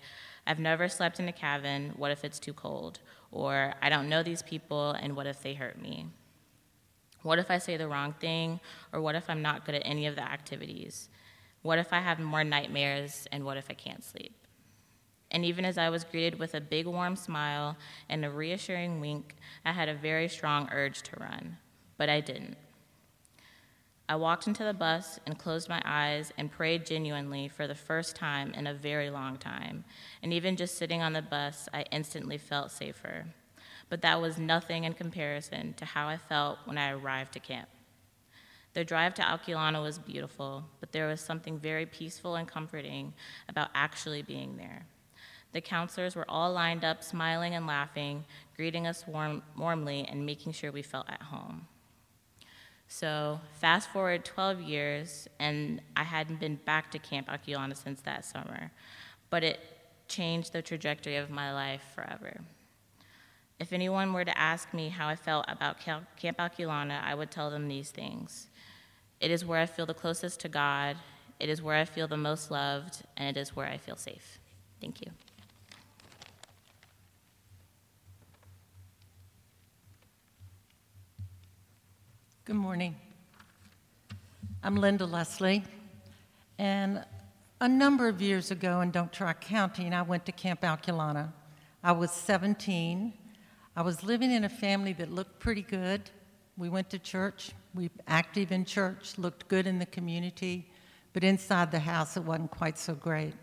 I've 0.44 0.58
never 0.58 0.88
slept 0.88 1.20
in 1.20 1.28
a 1.28 1.32
cabin, 1.32 1.92
what 1.96 2.10
if 2.10 2.24
it's 2.24 2.40
too 2.40 2.52
cold? 2.52 2.98
Or, 3.30 3.74
I 3.80 3.90
don't 3.90 4.08
know 4.08 4.24
these 4.24 4.42
people, 4.42 4.90
and 4.90 5.14
what 5.14 5.28
if 5.28 5.40
they 5.40 5.54
hurt 5.54 5.80
me? 5.80 6.06
What 7.22 7.38
if 7.38 7.48
I 7.48 7.58
say 7.58 7.76
the 7.76 7.86
wrong 7.86 8.14
thing? 8.14 8.58
Or 8.92 9.00
what 9.00 9.14
if 9.14 9.30
I'm 9.30 9.42
not 9.42 9.64
good 9.64 9.76
at 9.76 9.82
any 9.84 10.08
of 10.08 10.16
the 10.16 10.22
activities? 10.22 11.08
What 11.62 11.78
if 11.78 11.92
I 11.92 12.00
have 12.00 12.18
more 12.20 12.44
nightmares, 12.44 13.26
and 13.32 13.44
what 13.44 13.56
if 13.56 13.66
I 13.70 13.74
can't 13.74 14.04
sleep? 14.04 14.34
And 15.30 15.44
even 15.44 15.64
as 15.64 15.76
I 15.76 15.90
was 15.90 16.04
greeted 16.04 16.38
with 16.38 16.54
a 16.54 16.60
big 16.60 16.86
warm 16.86 17.16
smile 17.16 17.76
and 18.08 18.24
a 18.24 18.30
reassuring 18.30 19.00
wink, 19.00 19.36
I 19.64 19.72
had 19.72 19.88
a 19.88 19.94
very 19.94 20.28
strong 20.28 20.68
urge 20.72 21.02
to 21.02 21.20
run, 21.20 21.58
but 21.96 22.08
I 22.08 22.20
didn't. 22.20 22.56
I 24.10 24.16
walked 24.16 24.46
into 24.46 24.64
the 24.64 24.72
bus 24.72 25.20
and 25.26 25.38
closed 25.38 25.68
my 25.68 25.82
eyes 25.84 26.32
and 26.38 26.50
prayed 26.50 26.86
genuinely 26.86 27.48
for 27.48 27.66
the 27.66 27.74
first 27.74 28.16
time 28.16 28.54
in 28.54 28.66
a 28.66 28.72
very 28.72 29.10
long 29.10 29.36
time. 29.36 29.84
And 30.22 30.32
even 30.32 30.56
just 30.56 30.78
sitting 30.78 31.02
on 31.02 31.12
the 31.12 31.20
bus, 31.20 31.68
I 31.74 31.84
instantly 31.92 32.38
felt 32.38 32.70
safer. 32.70 33.26
But 33.90 34.00
that 34.00 34.22
was 34.22 34.38
nothing 34.38 34.84
in 34.84 34.94
comparison 34.94 35.74
to 35.74 35.84
how 35.84 36.08
I 36.08 36.16
felt 36.16 36.58
when 36.64 36.78
I 36.78 36.92
arrived 36.92 37.34
to 37.34 37.40
camp. 37.40 37.68
The 38.78 38.84
drive 38.84 39.14
to 39.14 39.22
Alkulana 39.22 39.82
was 39.82 39.98
beautiful, 39.98 40.62
but 40.78 40.92
there 40.92 41.08
was 41.08 41.20
something 41.20 41.58
very 41.58 41.84
peaceful 41.84 42.36
and 42.36 42.46
comforting 42.46 43.12
about 43.48 43.70
actually 43.74 44.22
being 44.22 44.56
there. 44.56 44.86
The 45.52 45.60
counselors 45.60 46.14
were 46.14 46.24
all 46.28 46.52
lined 46.52 46.84
up, 46.84 47.02
smiling 47.02 47.56
and 47.56 47.66
laughing, 47.66 48.24
greeting 48.54 48.86
us 48.86 49.04
warm, 49.04 49.42
warmly, 49.56 50.06
and 50.08 50.24
making 50.24 50.52
sure 50.52 50.70
we 50.70 50.82
felt 50.82 51.10
at 51.10 51.22
home. 51.22 51.66
So 52.86 53.40
fast 53.54 53.90
forward 53.90 54.24
12 54.24 54.60
years, 54.60 55.26
and 55.40 55.82
I 55.96 56.04
hadn't 56.04 56.38
been 56.38 56.54
back 56.64 56.92
to 56.92 57.00
Camp 57.00 57.26
Alkulana 57.26 57.76
since 57.76 58.00
that 58.02 58.24
summer, 58.24 58.70
but 59.28 59.42
it 59.42 59.58
changed 60.06 60.52
the 60.52 60.62
trajectory 60.62 61.16
of 61.16 61.30
my 61.30 61.52
life 61.52 61.82
forever. 61.96 62.42
If 63.58 63.72
anyone 63.72 64.12
were 64.12 64.24
to 64.24 64.38
ask 64.38 64.72
me 64.72 64.90
how 64.90 65.08
I 65.08 65.16
felt 65.16 65.46
about 65.48 65.80
Camp 65.80 66.06
Alkulana, 66.38 67.02
I 67.02 67.16
would 67.16 67.32
tell 67.32 67.50
them 67.50 67.66
these 67.66 67.90
things. 67.90 68.46
It 69.20 69.30
is 69.30 69.44
where 69.44 69.60
I 69.60 69.66
feel 69.66 69.86
the 69.86 69.94
closest 69.94 70.40
to 70.40 70.48
God, 70.48 70.96
it 71.40 71.48
is 71.48 71.60
where 71.60 71.76
I 71.76 71.84
feel 71.84 72.06
the 72.06 72.16
most 72.16 72.50
loved, 72.50 73.02
and 73.16 73.36
it 73.36 73.40
is 73.40 73.54
where 73.56 73.66
I 73.66 73.76
feel 73.76 73.96
safe. 73.96 74.38
Thank 74.80 75.00
you. 75.00 75.10
Good 82.44 82.56
morning. 82.56 82.96
I'm 84.62 84.76
Linda 84.76 85.04
Leslie, 85.04 85.64
and 86.58 87.04
a 87.60 87.68
number 87.68 88.08
of 88.08 88.22
years 88.22 88.50
ago, 88.52 88.80
and 88.80 88.92
don't 88.92 89.12
try 89.12 89.32
counting, 89.32 89.92
I 89.92 90.02
went 90.02 90.26
to 90.26 90.32
Camp 90.32 90.62
Alkulana. 90.62 91.32
I 91.82 91.92
was 91.92 92.12
17. 92.12 93.12
I 93.76 93.82
was 93.82 94.02
living 94.02 94.30
in 94.30 94.44
a 94.44 94.48
family 94.48 94.92
that 94.94 95.12
looked 95.12 95.40
pretty 95.40 95.62
good. 95.62 96.10
We 96.58 96.68
went 96.68 96.90
to 96.90 96.98
church. 96.98 97.52
We 97.74 97.90
active 98.08 98.50
in 98.50 98.64
church, 98.64 99.16
looked 99.16 99.46
good 99.46 99.68
in 99.68 99.78
the 99.78 99.86
community, 99.86 100.68
but 101.12 101.22
inside 101.22 101.70
the 101.70 101.78
house 101.78 102.16
it 102.16 102.24
wasn't 102.24 102.50
quite 102.50 102.76
so 102.76 102.94
great. 102.94 103.34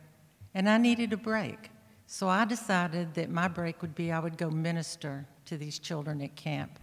And 0.54 0.70
I 0.70 0.78
needed 0.78 1.14
a 1.14 1.18
break. 1.18 1.72
So 2.08 2.28
I 2.28 2.44
decided 2.44 3.14
that 3.14 3.30
my 3.30 3.48
break 3.48 3.82
would 3.82 3.96
be 3.96 4.12
I 4.12 4.20
would 4.20 4.38
go 4.38 4.50
minister 4.50 5.26
to 5.46 5.58
these 5.58 5.80
children 5.80 6.22
at 6.22 6.36
camp. 6.36 6.78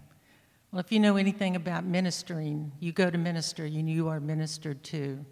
Well, 0.71 0.81
if 0.81 0.91
you 0.91 0.99
know 0.99 1.17
anything 1.17 1.55
about 1.55 1.85
ministering, 1.85 2.73
you 2.81 2.93
go 2.93 3.11
to 3.11 3.19
minister 3.19 3.65
and 3.65 3.89
you 3.89 4.09
are 4.09 4.19
ministered 4.19 4.83
to. 4.85 5.25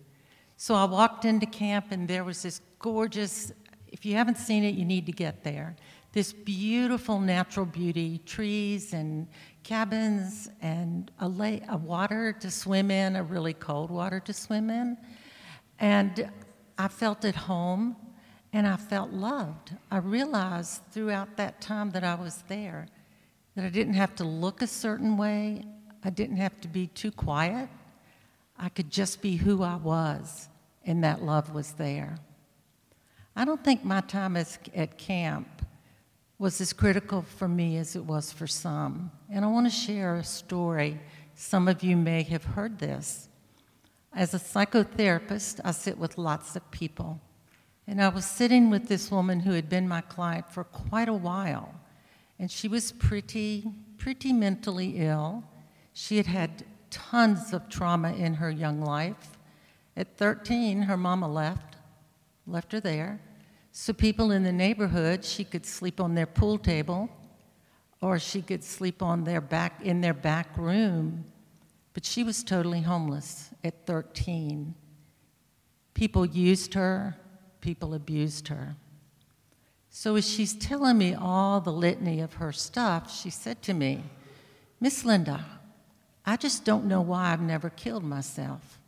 So 0.59 0.75
I 0.75 0.85
walked 0.85 1.25
into 1.25 1.47
camp 1.47 1.87
and 1.93 2.07
there 2.07 2.25
was 2.25 2.43
this 2.43 2.61
gorgeous, 2.79 3.53
if 3.89 4.05
you 4.05 4.15
haven't 4.17 4.37
seen 4.37 4.65
it, 4.65 4.75
you 4.75 4.85
need 4.85 5.07
to 5.07 5.13
get 5.13 5.43
there. 5.43 5.77
This 6.13 6.33
beautiful 6.33 7.21
natural 7.21 7.67
beauty 7.67 8.19
trees 8.27 8.93
and 8.93 9.29
cabins 9.63 10.51
and 10.61 11.11
a, 11.21 11.27
a 11.69 11.77
water 11.77 12.33
to 12.41 12.51
swim 12.51 12.91
in, 12.91 13.17
a 13.17 13.23
really 13.23 13.55
cold 13.55 13.91
water 13.91 14.19
to 14.21 14.33
swim 14.33 14.71
in. 14.71 14.97
And 15.79 16.31
I 16.79 16.89
felt 16.89 17.25
at 17.25 17.37
home 17.37 17.97
and 18.53 18.67
I 18.67 18.77
felt 18.77 19.13
loved. 19.13 19.73
I 19.91 19.99
realized 19.99 20.83
throughout 20.91 21.37
that 21.37 21.61
time 21.61 21.91
that 21.93 22.03
I 22.03 22.17
was 22.17 22.43
there 22.49 22.89
that 23.55 23.65
I 23.65 23.69
didn't 23.69 23.95
have 23.95 24.15
to 24.17 24.25
look 24.25 24.63
a 24.63 24.67
certain 24.67 25.17
way, 25.17 25.65
I 26.05 26.11
didn't 26.11 26.37
have 26.37 26.61
to 26.63 26.69
be 26.69 26.87
too 26.87 27.11
quiet. 27.11 27.69
I 28.59 28.69
could 28.69 28.91
just 28.91 29.23
be 29.23 29.37
who 29.37 29.63
I 29.63 29.77
was, 29.77 30.49
and 30.85 31.03
that 31.05 31.23
love 31.23 31.53
was 31.53 31.73
there. 31.73 32.19
I 33.35 33.45
don't 33.45 33.63
think 33.63 33.85
my 33.85 34.01
time 34.03 34.37
at 34.37 34.99
camp 34.99 35.49
was 36.41 36.59
as 36.59 36.73
critical 36.73 37.21
for 37.21 37.47
me 37.47 37.77
as 37.77 37.95
it 37.95 38.03
was 38.03 38.33
for 38.33 38.47
some. 38.47 39.11
And 39.31 39.45
I 39.45 39.49
want 39.49 39.67
to 39.67 39.71
share 39.71 40.17
a 40.17 40.25
story. 40.25 40.99
Some 41.35 41.69
of 41.69 41.83
you 41.83 41.99
may 41.99 42.23
have 42.23 42.43
heard 42.43 42.79
this. 42.79 43.29
As 44.15 44.33
a 44.33 44.39
psychotherapist, 44.39 45.61
I 45.63 45.73
sit 45.73 45.99
with 45.99 46.17
lots 46.17 46.57
of 46.57 46.69
people. 46.71 47.21
And 47.87 48.03
I 48.03 48.09
was 48.09 48.25
sitting 48.25 48.71
with 48.71 48.89
this 48.89 49.11
woman 49.11 49.41
who 49.41 49.53
had 49.53 49.69
been 49.69 49.87
my 49.87 50.01
client 50.01 50.49
for 50.51 50.65
quite 50.65 51.11
a 51.11 51.15
while. 51.15 51.75
And 52.39 52.51
she 52.51 52.69
was 52.69 52.91
pretty, 52.91 53.71
pretty 53.99 54.33
mentally 54.33 54.95
ill. 54.97 55.45
She 55.93 56.17
had 56.17 56.27
had 56.27 56.65
tons 56.89 57.53
of 57.53 57.69
trauma 57.69 58.15
in 58.15 58.33
her 58.33 58.51
young 58.51 58.81
life. 58.81 59.37
At 59.95 60.17
13, 60.17 60.83
her 60.83 60.97
mama 60.97 61.29
left, 61.29 61.77
left 62.47 62.73
her 62.73 62.81
there. 62.81 63.21
So 63.73 63.93
people 63.93 64.33
in 64.33 64.43
the 64.43 64.53
neighborhood, 64.53 65.25
she 65.25 65.45
could 65.45 65.65
sleep 65.65 66.01
on 66.01 66.15
their 66.15 66.27
pool 66.27 66.59
table 66.59 67.09
or 68.01 68.19
she 68.19 68.43
could 68.43 68.65
sleep 68.65 69.03
on 69.03 69.25
their 69.25 69.41
back 69.41 69.81
in 69.83 70.01
their 70.01 70.15
back 70.15 70.57
room. 70.57 71.25
But 71.93 72.05
she 72.05 72.25
was 72.25 72.43
totally 72.43 72.83
homeless 72.83 73.51
at 73.63 73.87
13. 73.87 74.75
People 75.95 76.25
used 76.25 76.75
her, 76.75 77.17
people 77.61 77.95
abused 77.95 78.49
her. 78.49 78.77
So 79.91 80.17
as 80.17 80.29
she's 80.29 80.55
telling 80.55 80.99
me 80.99 81.15
all 81.15 81.61
the 81.61 81.73
litany 81.73 82.21
of 82.21 82.35
her 82.35 82.53
stuff, 82.53 83.15
she 83.15 83.29
said 83.29 83.61
to 83.63 83.75
me, 83.75 84.05
Miss 84.81 85.05
Linda, 85.05 85.45
I 86.25 86.37
just 86.37 86.65
don't 86.65 86.87
know 86.87 87.01
why 87.01 87.33
I've 87.33 87.41
never 87.41 87.71
killed 87.71 88.05
myself. 88.05 88.79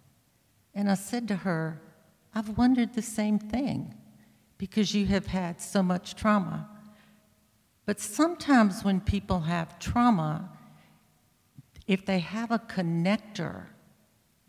And 0.75 0.91
I 0.91 0.95
said 0.95 1.29
to 1.29 1.37
her, 1.37 1.81
I've 2.35 2.57
wondered 2.57 2.95
the 2.95 3.03
same 3.03 3.39
thing 3.39 3.95
because 4.63 4.95
you 4.95 5.07
have 5.07 5.27
had 5.27 5.61
so 5.61 5.83
much 5.83 6.15
trauma. 6.15 6.69
But 7.85 7.99
sometimes 7.99 8.85
when 8.85 9.01
people 9.01 9.41
have 9.41 9.77
trauma, 9.81 10.51
if 11.89 12.07
they 12.07 12.21
have 12.21 12.53
a 12.53 12.61
connector, 12.61 13.65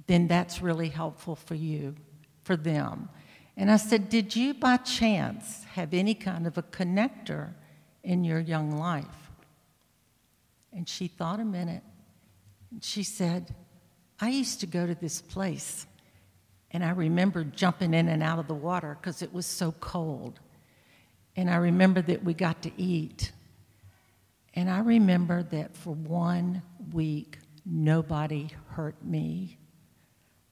then 0.05 0.27
that's 0.27 0.61
really 0.61 0.89
helpful 0.89 1.35
for 1.35 1.55
you, 1.55 1.95
for 2.43 2.55
them. 2.55 3.09
And 3.57 3.71
I 3.71 3.77
said, 3.77 4.09
Did 4.09 4.35
you 4.35 4.53
by 4.53 4.77
chance 4.77 5.63
have 5.71 5.95
any 5.95 6.13
kind 6.13 6.45
of 6.45 6.59
a 6.59 6.61
connector 6.61 7.55
in 8.03 8.23
your 8.23 8.39
young 8.39 8.77
life? 8.77 9.31
And 10.71 10.87
she 10.87 11.07
thought 11.07 11.39
a 11.39 11.45
minute. 11.45 11.81
And 12.69 12.83
she 12.83 13.01
said, 13.01 13.55
I 14.19 14.29
used 14.29 14.59
to 14.59 14.67
go 14.67 14.85
to 14.85 14.93
this 14.93 15.23
place 15.23 15.87
and 16.73 16.83
I 16.83 16.89
remember 16.89 17.43
jumping 17.43 17.93
in 17.93 18.07
and 18.09 18.23
out 18.23 18.39
of 18.39 18.47
the 18.47 18.55
water 18.55 18.97
because 18.99 19.21
it 19.21 19.31
was 19.31 19.45
so 19.45 19.73
cold. 19.79 20.39
And 21.35 21.49
I 21.49 21.57
remember 21.57 22.01
that 22.01 22.23
we 22.23 22.33
got 22.33 22.63
to 22.63 22.71
eat. 22.77 23.31
And 24.55 24.69
I 24.69 24.79
remember 24.79 25.43
that 25.43 25.75
for 25.75 25.93
one 25.93 26.63
week, 26.91 27.37
nobody 27.65 28.49
hurt 28.69 28.95
me. 29.03 29.57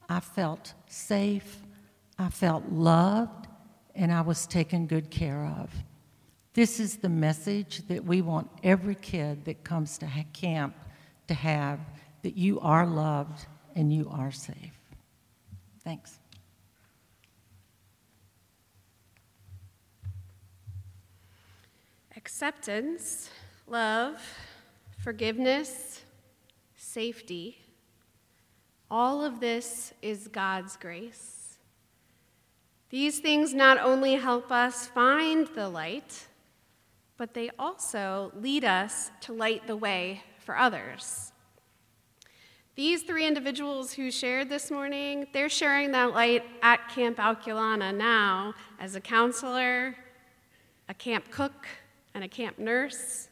I 0.07 0.19
felt 0.19 0.73
safe, 0.87 1.61
I 2.19 2.29
felt 2.29 2.69
loved, 2.71 3.47
and 3.95 4.11
I 4.11 4.21
was 4.21 4.45
taken 4.45 4.85
good 4.85 5.09
care 5.09 5.45
of. 5.45 5.71
This 6.53 6.79
is 6.79 6.97
the 6.97 7.09
message 7.09 7.87
that 7.87 8.03
we 8.03 8.21
want 8.21 8.49
every 8.63 8.95
kid 8.95 9.45
that 9.45 9.63
comes 9.63 9.97
to 9.99 10.07
camp 10.33 10.75
to 11.27 11.33
have 11.33 11.79
that 12.23 12.35
you 12.35 12.59
are 12.59 12.85
loved 12.85 13.45
and 13.75 13.91
you 13.91 14.09
are 14.11 14.31
safe. 14.31 14.80
Thanks. 15.83 16.19
Acceptance, 22.15 23.29
love, 23.67 24.21
forgiveness, 25.03 26.01
safety. 26.75 27.57
All 28.91 29.23
of 29.23 29.39
this 29.39 29.93
is 30.01 30.27
God's 30.27 30.77
grace. 30.77 31.57
These 32.91 33.19
things 33.19 33.53
not 33.53 33.79
only 33.79 34.15
help 34.15 34.51
us 34.51 34.85
find 34.85 35.47
the 35.55 35.69
light, 35.69 36.27
but 37.17 37.33
they 37.33 37.49
also 37.57 38.31
lead 38.35 38.65
us 38.65 39.09
to 39.21 39.33
light 39.33 39.65
the 39.65 39.77
way 39.77 40.21
for 40.39 40.57
others. 40.57 41.31
These 42.75 43.03
three 43.03 43.27
individuals 43.27 43.91
who 43.91 44.09
shared 44.09 44.47
this 44.47 44.71
morning, 44.71 45.27
they're 45.33 45.49
sharing 45.49 45.91
that 45.91 46.13
light 46.13 46.45
at 46.63 46.87
Camp 46.87 47.17
Alkulana 47.17 47.93
now 47.93 48.53
as 48.79 48.95
a 48.95 49.01
counselor, 49.01 49.93
a 50.87 50.93
camp 50.93 51.29
cook, 51.31 51.67
and 52.13 52.23
a 52.23 52.29
camp 52.29 52.57
nurse. 52.57 53.27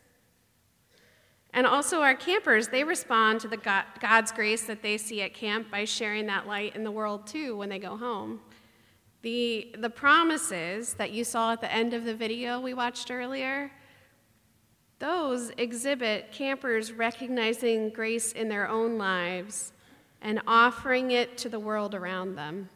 And 1.53 1.65
also, 1.65 2.01
our 2.01 2.15
campers, 2.15 2.67
they 2.67 2.83
respond 2.83 3.39
to 3.39 3.47
the 3.47 3.55
God, 3.55 3.85
God's 4.01 4.33
grace 4.33 4.63
that 4.67 4.83
they 4.83 4.97
see 4.97 5.21
at 5.21 5.33
camp 5.33 5.71
by 5.71 5.85
sharing 5.85 6.25
that 6.27 6.45
light 6.45 6.75
in 6.75 6.83
the 6.83 6.91
world 6.91 7.25
too 7.25 7.55
when 7.55 7.69
they 7.69 7.79
go 7.79 7.95
home. 7.95 8.41
The, 9.21 9.73
the 9.79 9.89
promises 9.89 10.95
that 10.95 11.11
you 11.11 11.23
saw 11.23 11.53
at 11.53 11.61
the 11.61 11.71
end 11.71 11.93
of 11.93 12.03
the 12.03 12.13
video 12.13 12.59
we 12.59 12.73
watched 12.73 13.09
earlier, 13.09 13.71
those 14.99 15.51
exhibit 15.57 16.31
campers 16.31 16.91
recognizing 16.91 17.89
grace 17.89 18.33
in 18.33 18.49
their 18.49 18.67
own 18.67 18.97
lives 18.97 19.71
and 20.21 20.41
offering 20.45 21.11
it 21.11 21.37
to 21.37 21.49
the 21.49 21.59
world 21.59 21.95
around 21.95 22.35
them. 22.35 22.69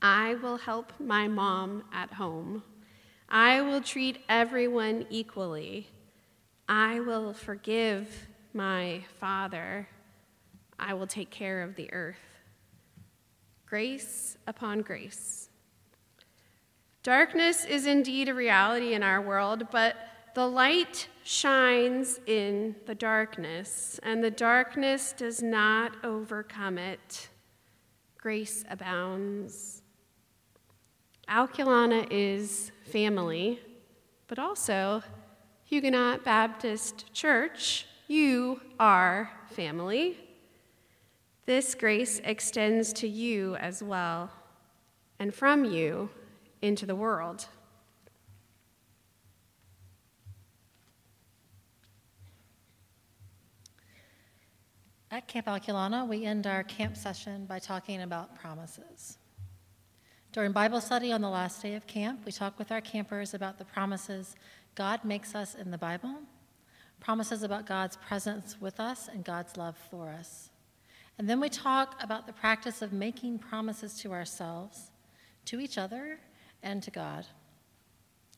I 0.00 0.34
will 0.34 0.56
help 0.56 0.92
my 0.98 1.28
mom 1.28 1.84
at 1.92 2.14
home. 2.14 2.62
I 3.28 3.60
will 3.60 3.80
treat 3.80 4.18
everyone 4.28 5.06
equally. 5.10 5.88
I 6.68 7.00
will 7.00 7.34
forgive 7.34 8.26
my 8.54 9.02
father. 9.20 9.88
I 10.78 10.94
will 10.94 11.06
take 11.06 11.30
care 11.30 11.62
of 11.62 11.76
the 11.76 11.92
earth. 11.92 12.16
Grace 13.66 14.38
upon 14.46 14.80
grace. 14.80 15.48
Darkness 17.02 17.66
is 17.66 17.86
indeed 17.86 18.30
a 18.30 18.34
reality 18.34 18.94
in 18.94 19.02
our 19.02 19.20
world, 19.20 19.68
but 19.70 19.96
the 20.34 20.46
light 20.46 21.08
shines 21.22 22.20
in 22.26 22.74
the 22.86 22.94
darkness, 22.94 24.00
and 24.02 24.22
the 24.22 24.30
darkness 24.30 25.14
does 25.16 25.42
not 25.42 25.92
overcome 26.04 26.76
it. 26.76 27.28
Grace 28.18 28.64
abounds. 28.68 29.82
Alkulana 31.28 32.06
is 32.10 32.72
family, 32.84 33.60
but 34.26 34.38
also 34.38 35.02
Huguenot 35.64 36.24
Baptist 36.24 37.12
Church. 37.14 37.86
You 38.08 38.60
are 38.78 39.30
family. 39.50 40.18
This 41.46 41.74
grace 41.74 42.20
extends 42.24 42.92
to 42.94 43.08
you 43.08 43.54
as 43.56 43.82
well, 43.82 44.30
and 45.18 45.34
from 45.34 45.64
you 45.64 46.10
into 46.60 46.86
the 46.86 46.96
world. 46.96 47.46
At 55.14 55.28
Camp 55.28 55.46
Alkulana, 55.46 56.08
we 56.08 56.24
end 56.24 56.44
our 56.44 56.64
camp 56.64 56.96
session 56.96 57.46
by 57.46 57.60
talking 57.60 58.02
about 58.02 58.34
promises. 58.34 59.16
During 60.32 60.50
Bible 60.50 60.80
study 60.80 61.12
on 61.12 61.20
the 61.20 61.28
last 61.28 61.62
day 61.62 61.76
of 61.76 61.86
camp, 61.86 62.26
we 62.26 62.32
talk 62.32 62.58
with 62.58 62.72
our 62.72 62.80
campers 62.80 63.32
about 63.32 63.56
the 63.56 63.64
promises 63.64 64.34
God 64.74 65.04
makes 65.04 65.36
us 65.36 65.54
in 65.54 65.70
the 65.70 65.78
Bible, 65.78 66.16
promises 66.98 67.44
about 67.44 67.64
God's 67.64 67.96
presence 67.96 68.60
with 68.60 68.80
us 68.80 69.06
and 69.06 69.24
God's 69.24 69.56
love 69.56 69.76
for 69.88 70.08
us. 70.08 70.50
And 71.16 71.30
then 71.30 71.38
we 71.38 71.48
talk 71.48 71.94
about 72.02 72.26
the 72.26 72.32
practice 72.32 72.82
of 72.82 72.92
making 72.92 73.38
promises 73.38 73.96
to 74.00 74.10
ourselves, 74.10 74.90
to 75.44 75.60
each 75.60 75.78
other, 75.78 76.18
and 76.60 76.82
to 76.82 76.90
God. 76.90 77.24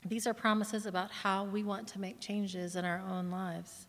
These 0.05 0.27
are 0.27 0.35
promises 0.35 0.85
about 0.85 1.11
how 1.11 1.45
we 1.45 1.63
want 1.63 1.89
to 1.89 1.99
make 1.99 2.21
changes 2.21 2.77
in 2.77 2.85
our 2.85 3.03
own 3.09 3.31
lives. 3.31 3.87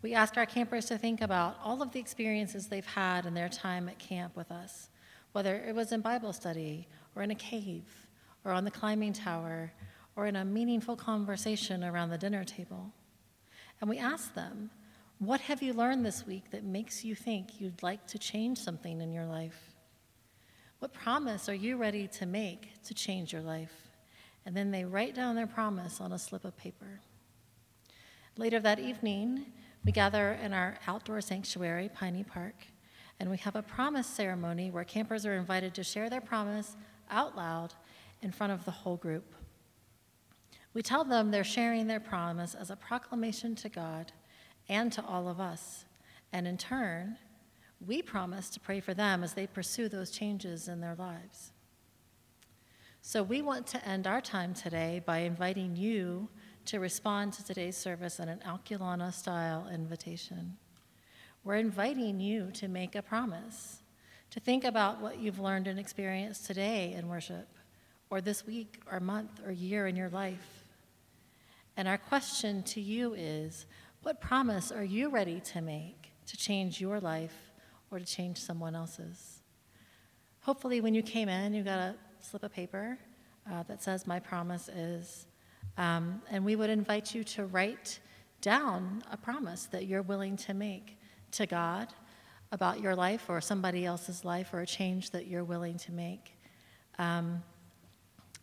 We 0.00 0.14
ask 0.14 0.36
our 0.36 0.46
campers 0.46 0.86
to 0.86 0.98
think 0.98 1.20
about 1.20 1.58
all 1.62 1.82
of 1.82 1.90
the 1.90 1.98
experiences 1.98 2.68
they've 2.68 2.86
had 2.86 3.26
in 3.26 3.34
their 3.34 3.48
time 3.48 3.88
at 3.88 3.98
camp 3.98 4.36
with 4.36 4.52
us, 4.52 4.90
whether 5.32 5.56
it 5.56 5.74
was 5.74 5.90
in 5.90 6.02
Bible 6.02 6.32
study 6.32 6.86
or 7.16 7.22
in 7.22 7.32
a 7.32 7.34
cave 7.34 8.06
or 8.44 8.52
on 8.52 8.64
the 8.64 8.70
climbing 8.70 9.12
tower 9.12 9.72
or 10.14 10.26
in 10.26 10.36
a 10.36 10.44
meaningful 10.44 10.94
conversation 10.94 11.82
around 11.82 12.10
the 12.10 12.18
dinner 12.18 12.44
table. 12.44 12.92
And 13.80 13.90
we 13.90 13.98
ask 13.98 14.34
them, 14.34 14.70
What 15.18 15.40
have 15.42 15.62
you 15.62 15.72
learned 15.72 16.06
this 16.06 16.24
week 16.24 16.50
that 16.52 16.62
makes 16.62 17.04
you 17.04 17.16
think 17.16 17.60
you'd 17.60 17.82
like 17.82 18.06
to 18.06 18.18
change 18.18 18.58
something 18.58 19.00
in 19.00 19.12
your 19.12 19.26
life? 19.26 19.74
What 20.78 20.92
promise 20.92 21.48
are 21.48 21.54
you 21.54 21.76
ready 21.76 22.06
to 22.06 22.26
make 22.26 22.82
to 22.84 22.94
change 22.94 23.32
your 23.32 23.42
life? 23.42 23.88
And 24.46 24.56
then 24.56 24.70
they 24.70 24.84
write 24.84 25.16
down 25.16 25.34
their 25.34 25.48
promise 25.48 26.00
on 26.00 26.12
a 26.12 26.18
slip 26.18 26.44
of 26.44 26.56
paper. 26.56 27.00
Later 28.36 28.60
that 28.60 28.78
evening, 28.78 29.46
we 29.88 29.92
gather 29.92 30.38
in 30.42 30.52
our 30.52 30.74
outdoor 30.86 31.18
sanctuary, 31.22 31.88
Piney 31.88 32.22
Park, 32.22 32.66
and 33.18 33.30
we 33.30 33.38
have 33.38 33.56
a 33.56 33.62
promise 33.62 34.06
ceremony 34.06 34.70
where 34.70 34.84
campers 34.84 35.24
are 35.24 35.32
invited 35.32 35.72
to 35.72 35.82
share 35.82 36.10
their 36.10 36.20
promise 36.20 36.76
out 37.10 37.34
loud 37.34 37.72
in 38.20 38.30
front 38.30 38.52
of 38.52 38.66
the 38.66 38.70
whole 38.70 38.98
group. 38.98 39.34
We 40.74 40.82
tell 40.82 41.04
them 41.04 41.30
they're 41.30 41.42
sharing 41.42 41.86
their 41.86 42.00
promise 42.00 42.54
as 42.54 42.68
a 42.68 42.76
proclamation 42.76 43.54
to 43.54 43.70
God 43.70 44.12
and 44.68 44.92
to 44.92 45.02
all 45.06 45.26
of 45.26 45.40
us. 45.40 45.86
And 46.34 46.46
in 46.46 46.58
turn, 46.58 47.16
we 47.86 48.02
promise 48.02 48.50
to 48.50 48.60
pray 48.60 48.80
for 48.80 48.92
them 48.92 49.24
as 49.24 49.32
they 49.32 49.46
pursue 49.46 49.88
those 49.88 50.10
changes 50.10 50.68
in 50.68 50.82
their 50.82 50.96
lives. 50.96 51.52
So 53.00 53.22
we 53.22 53.40
want 53.40 53.66
to 53.68 53.88
end 53.88 54.06
our 54.06 54.20
time 54.20 54.52
today 54.52 55.00
by 55.06 55.20
inviting 55.20 55.76
you 55.76 56.28
to 56.68 56.80
respond 56.80 57.32
to 57.32 57.42
today's 57.42 57.78
service 57.78 58.20
in 58.20 58.28
an 58.28 58.42
Alkulana 58.46 59.10
style 59.10 59.66
invitation. 59.72 60.58
We're 61.42 61.54
inviting 61.54 62.20
you 62.20 62.50
to 62.52 62.68
make 62.68 62.94
a 62.94 63.00
promise, 63.00 63.78
to 64.32 64.40
think 64.40 64.64
about 64.64 65.00
what 65.00 65.18
you've 65.18 65.38
learned 65.38 65.66
and 65.66 65.78
experienced 65.78 66.44
today 66.44 66.92
in 66.92 67.08
worship, 67.08 67.48
or 68.10 68.20
this 68.20 68.46
week, 68.46 68.82
or 68.92 69.00
month, 69.00 69.40
or 69.46 69.50
year 69.50 69.86
in 69.86 69.96
your 69.96 70.10
life. 70.10 70.66
And 71.78 71.88
our 71.88 71.96
question 71.96 72.62
to 72.64 72.82
you 72.82 73.14
is 73.14 73.64
what 74.02 74.20
promise 74.20 74.70
are 74.70 74.84
you 74.84 75.08
ready 75.08 75.40
to 75.40 75.62
make 75.62 76.10
to 76.26 76.36
change 76.36 76.82
your 76.82 77.00
life 77.00 77.50
or 77.90 77.98
to 77.98 78.04
change 78.04 78.36
someone 78.36 78.76
else's? 78.76 79.40
Hopefully, 80.40 80.82
when 80.82 80.94
you 80.94 81.02
came 81.02 81.30
in, 81.30 81.54
you 81.54 81.62
got 81.62 81.78
a 81.78 81.94
slip 82.20 82.42
of 82.42 82.52
paper 82.52 82.98
uh, 83.50 83.62
that 83.62 83.82
says, 83.82 84.06
My 84.06 84.20
promise 84.20 84.68
is. 84.68 85.27
Um, 85.78 86.20
and 86.30 86.44
we 86.44 86.56
would 86.56 86.70
invite 86.70 87.14
you 87.14 87.24
to 87.24 87.46
write 87.46 88.00
down 88.40 89.02
a 89.10 89.16
promise 89.16 89.64
that 89.66 89.86
you're 89.86 90.02
willing 90.02 90.36
to 90.36 90.52
make 90.52 90.98
to 91.32 91.46
God 91.46 91.88
about 92.52 92.80
your 92.80 92.94
life 92.94 93.26
or 93.28 93.40
somebody 93.40 93.84
else's 93.84 94.24
life 94.24 94.52
or 94.52 94.60
a 94.60 94.66
change 94.66 95.10
that 95.10 95.26
you're 95.26 95.44
willing 95.44 95.78
to 95.78 95.92
make. 95.92 96.36
Um, 96.98 97.42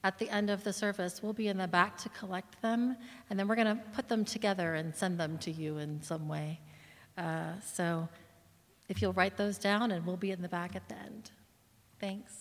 at 0.03 0.19
the 0.19 0.29
end 0.29 0.49
of 0.49 0.63
the 0.63 0.71
service, 0.71 1.21
we'll 1.23 1.33
be 1.33 1.47
in 1.47 1.57
the 1.57 1.67
back 1.67 1.97
to 1.97 2.09
collect 2.09 2.61
them, 2.61 2.95
and 3.29 3.39
then 3.39 3.47
we're 3.47 3.55
going 3.55 3.75
to 3.75 3.81
put 3.93 4.07
them 4.07 4.23
together 4.23 4.75
and 4.75 4.95
send 4.95 5.19
them 5.19 5.37
to 5.39 5.51
you 5.51 5.79
in 5.79 6.01
some 6.03 6.27
way. 6.27 6.59
Uh, 7.17 7.59
so 7.73 8.07
if 8.87 9.01
you'll 9.01 9.13
write 9.13 9.35
those 9.35 9.57
down, 9.57 9.91
and 9.91 10.05
we'll 10.05 10.15
be 10.15 10.29
in 10.29 10.43
the 10.43 10.49
back 10.49 10.75
at 10.75 10.87
the 10.87 10.95
end. 10.95 11.31
Thanks. 11.99 12.35